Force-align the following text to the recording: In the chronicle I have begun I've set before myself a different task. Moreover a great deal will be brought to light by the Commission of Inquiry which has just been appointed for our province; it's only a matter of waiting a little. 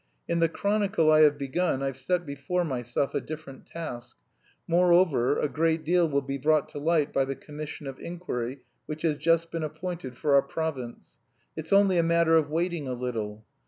In 0.27 0.39
the 0.39 0.49
chronicle 0.49 1.11
I 1.11 1.19
have 1.21 1.37
begun 1.37 1.83
I've 1.83 1.95
set 1.95 2.25
before 2.25 2.65
myself 2.65 3.13
a 3.13 3.21
different 3.21 3.67
task. 3.67 4.17
Moreover 4.67 5.37
a 5.37 5.47
great 5.47 5.83
deal 5.85 6.09
will 6.09 6.23
be 6.23 6.39
brought 6.39 6.67
to 6.69 6.79
light 6.79 7.13
by 7.13 7.23
the 7.23 7.35
Commission 7.35 7.85
of 7.85 7.99
Inquiry 7.99 8.61
which 8.87 9.03
has 9.03 9.15
just 9.15 9.51
been 9.51 9.61
appointed 9.61 10.17
for 10.17 10.33
our 10.33 10.41
province; 10.41 11.17
it's 11.55 11.71
only 11.71 11.99
a 11.99 12.01
matter 12.01 12.35
of 12.35 12.49
waiting 12.49 12.87
a 12.87 12.93
little. 12.93 13.45